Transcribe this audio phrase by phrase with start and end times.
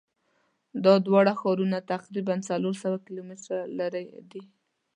[0.85, 4.43] دا دواړه ښارونه تقریبآ څلور سوه کیلومتره لری دي.